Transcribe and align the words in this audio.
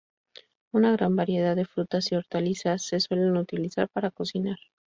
Una 0.73 0.93
gran 0.93 1.15
variedad 1.15 1.55
de 1.55 1.65
frutas 1.67 2.11
y 2.11 2.15
hortalizas 2.15 2.81
se 2.81 2.99
suelen 2.99 3.37
utilizar 3.37 3.87
para 3.87 4.09
cocinar. 4.09 4.57